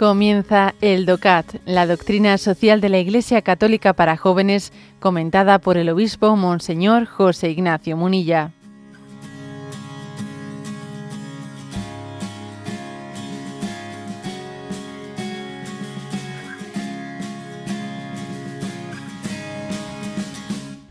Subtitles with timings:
[0.00, 5.90] Comienza el DOCAT, la doctrina social de la Iglesia Católica para jóvenes, comentada por el
[5.90, 8.50] obispo Monseñor José Ignacio Munilla.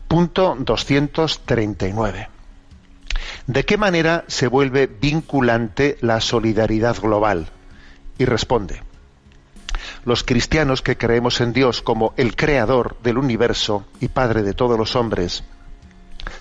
[0.06, 2.28] Punto 239.
[3.48, 7.48] ¿De qué manera se vuelve vinculante la solidaridad global?
[8.16, 8.82] Y responde,
[10.04, 14.78] los cristianos que creemos en Dios como el creador del universo y padre de todos
[14.78, 15.44] los hombres,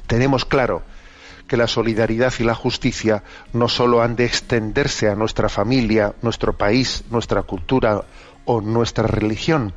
[0.07, 0.83] tenemos claro
[1.47, 3.23] que la solidaridad y la justicia
[3.53, 8.05] no sólo han de extenderse a nuestra familia, nuestro país, nuestra cultura
[8.45, 9.73] o nuestra religión.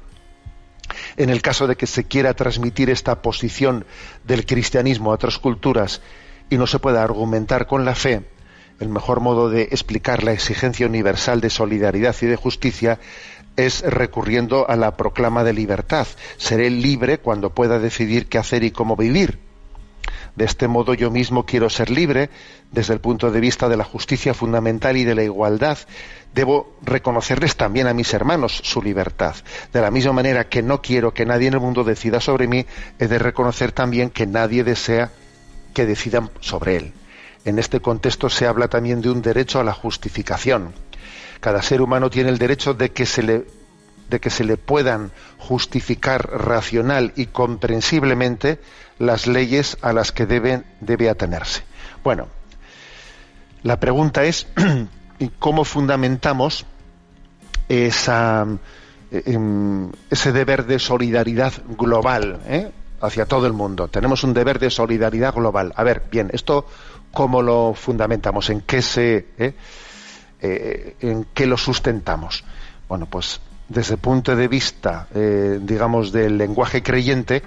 [1.17, 3.87] En el caso de que se quiera transmitir esta posición
[4.25, 6.03] del cristianismo a otras culturas
[6.51, 8.29] y no se pueda argumentar con la fe,
[8.83, 12.99] el mejor modo de explicar la exigencia universal de solidaridad y de justicia
[13.57, 16.07] es recurriendo a la proclama de libertad.
[16.37, 19.39] Seré libre cuando pueda decidir qué hacer y cómo vivir.
[20.35, 22.29] De este modo yo mismo quiero ser libre
[22.73, 25.79] desde el punto de vista de la justicia fundamental y de la igualdad.
[26.35, 29.37] Debo reconocerles también a mis hermanos su libertad.
[29.73, 32.67] De la misma manera que no quiero que nadie en el mundo decida sobre mí,
[32.99, 35.13] he de reconocer también que nadie desea
[35.73, 36.93] que decidan sobre él.
[37.45, 40.73] En este contexto se habla también de un derecho a la justificación
[41.43, 43.45] cada ser humano tiene el derecho de que se le
[44.09, 48.61] de que se le puedan justificar racional y comprensiblemente
[48.99, 51.63] las leyes a las que deben, debe atenerse.
[52.05, 52.29] Bueno,
[53.63, 54.47] la pregunta es
[55.39, 56.67] cómo fundamentamos
[57.69, 58.59] em,
[60.11, 62.71] ese deber de solidaridad global eh,
[63.01, 63.89] hacia todo el mundo.
[63.89, 65.73] Tenemos un deber de solidaridad global.
[65.75, 66.67] A ver, bien, esto
[67.13, 69.55] cómo lo fundamentamos, en qué se eh,
[70.41, 72.43] eh, ¿en qué lo sustentamos?
[72.89, 77.43] Bueno, pues desde el punto de vista, eh, digamos, del lenguaje creyente,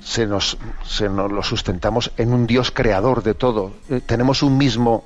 [0.00, 3.72] se nos, se nos lo sustentamos en un Dios creador de todo.
[4.04, 5.04] Tenemos un mismo,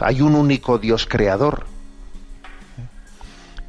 [0.00, 1.66] hay un único Dios creador.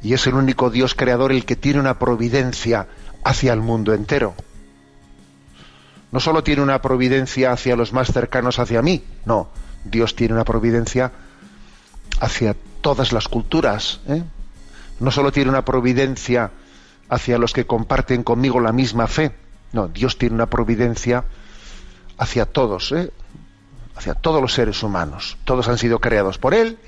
[0.02, 2.88] Y es el único Dios creador el que tiene una providencia
[3.22, 4.34] hacia el mundo entero.
[6.10, 9.48] No solo tiene una providencia hacia los más cercanos hacia mí, no.
[9.84, 11.12] Dios tiene una providencia
[12.20, 14.00] hacia todas las culturas.
[14.06, 14.22] ¿eh?
[15.00, 16.50] No solo tiene una providencia
[17.08, 19.32] hacia los que comparten conmigo la misma fe,
[19.72, 21.24] no, Dios tiene una providencia
[22.16, 23.12] hacia todos, ¿eh?
[23.96, 25.36] hacia todos los seres humanos.
[25.44, 26.78] Todos han sido creados por Él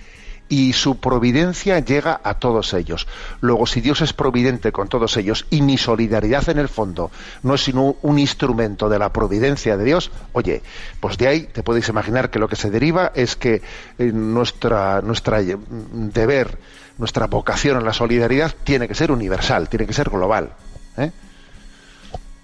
[0.49, 3.07] y su providencia llega a todos ellos.
[3.41, 7.11] Luego, si Dios es providente con todos ellos y mi solidaridad en el fondo
[7.43, 10.63] no es sino un instrumento de la providencia de Dios, oye,
[11.01, 13.63] pues de ahí te podéis imaginar que lo que se deriva es que
[13.99, 15.57] eh, nuestra, nuestra eh,
[15.91, 16.59] deber,
[16.99, 20.53] nuestra vocación en la solidaridad tiene que ser universal, tiene que ser global.
[20.97, 21.11] ¿eh?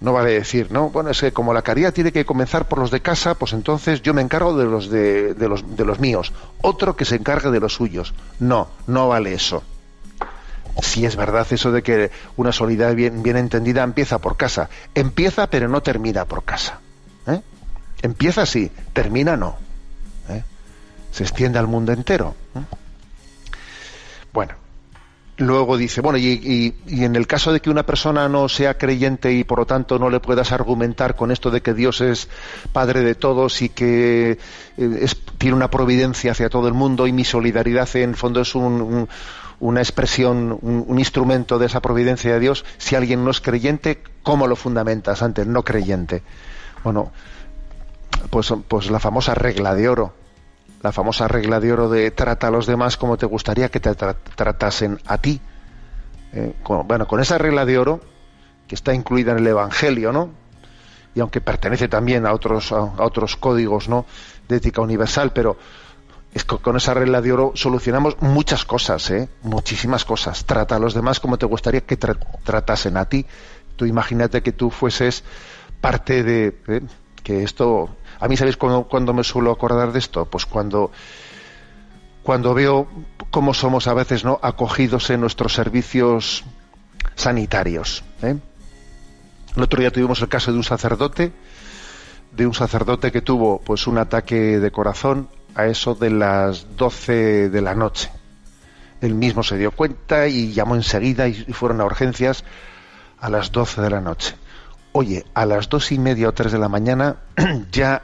[0.03, 2.91] No vale decir, no, bueno, es que como la caridad tiene que comenzar por los
[2.91, 6.97] de casa, pues entonces yo me encargo de los de, los, de los míos, otro
[6.97, 8.13] que se encargue de los suyos.
[8.37, 9.63] No, no vale eso.
[10.81, 14.69] Si es verdad eso de que una solidaridad bien, bien entendida empieza por casa.
[14.93, 16.81] Empieza pero no termina por casa.
[17.25, 17.39] ¿eh?
[18.01, 19.55] Empieza sí, termina no.
[20.27, 20.43] ¿eh?
[21.13, 22.35] Se extiende al mundo entero.
[22.55, 22.75] ¿eh?
[25.37, 29.43] Luego dice, bueno, y, en el caso de que una persona no sea creyente y
[29.43, 32.29] por lo tanto no le puedas argumentar con esto de que Dios es
[32.71, 34.37] Padre de todos y que
[34.77, 35.07] eh,
[35.39, 40.59] tiene una providencia hacia todo el mundo y mi solidaridad en fondo es una expresión,
[40.61, 45.23] un, instrumento de esa providencia de Dios, si alguien no es creyente, ¿cómo lo fundamentas
[45.23, 46.21] ante el no creyente?
[46.83, 47.11] Bueno,
[48.29, 50.22] pues, pues la famosa regla de oro
[50.83, 53.95] la famosa regla de oro de trata a los demás como te gustaría que te
[53.95, 55.39] tratasen a ti.
[56.33, 56.53] Eh,
[56.85, 58.01] bueno, con esa regla de oro,
[58.67, 60.31] que está incluida en el Evangelio, ¿no?
[61.15, 64.05] Y aunque pertenece también a otros, a, otros códigos, ¿no?
[64.49, 65.57] De ética universal, pero
[66.33, 69.29] es que con esa regla de oro solucionamos muchas cosas, ¿eh?
[69.41, 70.43] Muchísimas cosas.
[70.43, 73.25] Trata a los demás como te gustaría que tratasen a ti.
[73.77, 75.23] Tú imagínate que tú fueses
[75.79, 76.57] parte de...
[76.67, 76.81] ¿eh?
[77.23, 77.89] Que esto
[78.23, 80.25] a mí, ¿sabéis cuándo, me suelo acordar de esto?
[80.25, 80.91] Pues cuando,
[82.23, 82.87] cuando veo
[83.31, 86.45] cómo somos a veces no acogidos en nuestros servicios
[87.15, 88.03] sanitarios.
[88.21, 88.37] ¿eh?
[89.57, 91.33] El otro día tuvimos el caso de un sacerdote,
[92.31, 97.49] de un sacerdote que tuvo pues un ataque de corazón a eso de las 12
[97.49, 98.09] de la noche.
[99.01, 102.45] Él mismo se dio cuenta y llamó enseguida y fueron a urgencias
[103.19, 104.35] a las 12 de la noche
[104.93, 107.17] oye, a las dos y media o tres de la mañana
[107.71, 108.03] ya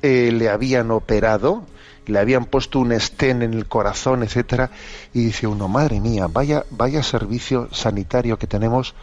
[0.00, 1.64] eh, le habían operado,
[2.06, 4.70] le habían puesto un estén en el corazón, etcétera,
[5.12, 8.94] y dice uno, madre mía, vaya, vaya servicio sanitario que tenemos,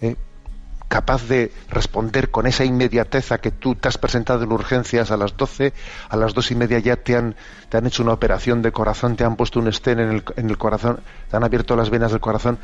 [0.00, 0.16] eh,
[1.04, 5.18] capaz de responder con esa inmediatez a que tú te has presentado en urgencias a
[5.18, 5.74] las 12,
[6.08, 7.36] a las dos y media ya te han,
[7.68, 10.48] te han hecho una operación de corazón, te han puesto un estén en el, en
[10.48, 12.58] el corazón, te han abierto las venas del corazón.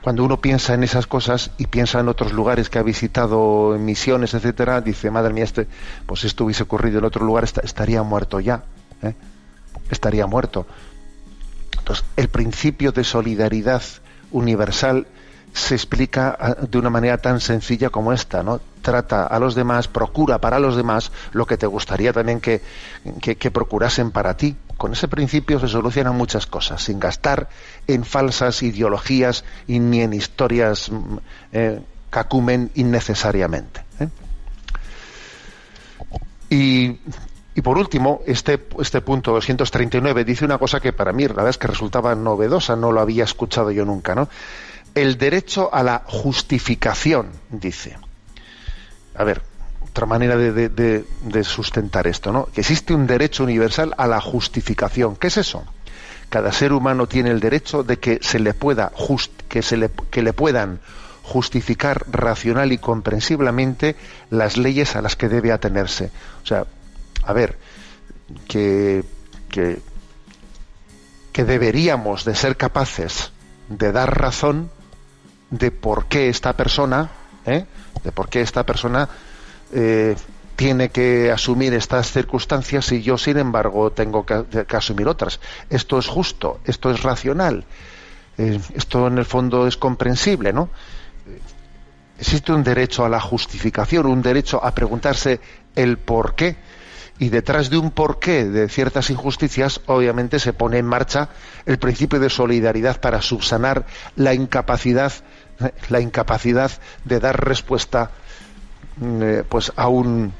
[0.00, 3.84] Cuando uno piensa en esas cosas y piensa en otros lugares que ha visitado, en
[3.84, 5.68] misiones, etcétera, dice, madre mía, este,
[6.06, 8.64] pues esto hubiese ocurrido en otro lugar, estaría muerto ya.
[9.02, 9.14] ¿eh?
[9.90, 10.66] Estaría muerto.
[11.78, 13.82] Entonces, el principio de solidaridad
[14.30, 15.06] universal
[15.52, 18.60] se explica ah, de una manera tan sencilla como esta, ¿no?
[18.80, 22.62] Trata a los demás, procura para los demás lo que te gustaría también que,
[23.20, 24.56] que, procurasen para ti.
[24.76, 27.48] Con ese principio se solucionan muchas cosas, sin gastar
[27.86, 31.16] en falsas ideologías y ni en historias mm,
[31.52, 33.84] eh, que acumen innecesariamente.
[34.00, 34.08] ¿eh?
[36.48, 37.00] Y,
[37.54, 41.50] y, por último, este, este punto 239 dice una cosa que para mí la verdad
[41.50, 44.28] es que resultaba novedosa, no lo había escuchado yo nunca, ¿no?
[44.94, 47.96] El derecho a la justificación, dice.
[49.14, 49.42] A ver,
[49.88, 52.46] otra manera de, sustentar esto, ¿no?
[52.46, 55.16] Que existe un derecho universal a la justificación.
[55.16, 55.64] ¿Qué es eso?
[56.28, 58.90] Cada ser humano tiene el derecho de que se le pueda
[59.48, 60.80] que se le, que le puedan
[61.22, 63.96] justificar racional y comprensiblemente
[64.30, 66.10] las leyes a las que debe atenerse.
[66.42, 66.64] O sea,
[67.24, 67.58] a ver,
[68.48, 69.04] que,
[69.50, 69.80] que,
[71.32, 73.30] que deberíamos de ser capaces
[73.68, 74.70] de dar razón
[75.52, 77.10] de por qué esta persona,
[77.46, 77.66] ¿eh?
[78.02, 79.08] de por qué esta persona
[79.72, 80.16] eh,
[80.56, 85.40] tiene que asumir estas circunstancias y yo, sin embargo, tengo que, asumir otras.
[85.70, 87.64] Esto es justo, esto es racional,
[88.38, 90.70] eh, esto en el fondo es comprensible, ¿no?
[92.18, 95.40] Existe un derecho a la justificación, un derecho a preguntarse
[95.74, 96.56] el por qué.
[97.18, 101.28] Y detrás de un porqué de ciertas injusticias, obviamente se pone en marcha
[101.66, 103.84] el principio de solidaridad para subsanar
[104.16, 105.12] la incapacidad
[105.88, 106.70] la incapacidad
[107.04, 108.10] de dar respuesta
[108.96, 110.32] mm, eh, pues a un,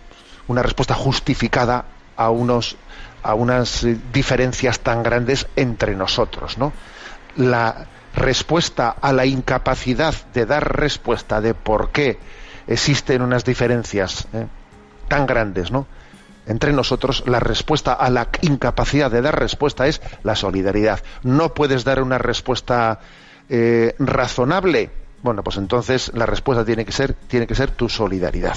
[0.48, 1.84] una respuesta justificada
[2.16, 2.76] a unos
[3.22, 6.72] a unas diferencias tan grandes entre nosotros no
[7.36, 12.18] la respuesta a la incapacidad de dar respuesta de por qué
[12.66, 14.46] existen unas diferencias eh,
[15.08, 15.86] tan grandes no
[16.46, 21.84] entre nosotros la respuesta a la incapacidad de dar respuesta es la solidaridad no puedes
[21.84, 23.00] dar una respuesta
[23.98, 24.90] razonable
[25.22, 28.56] bueno, pues entonces la respuesta tiene que ser, tiene que ser tu solidaridad.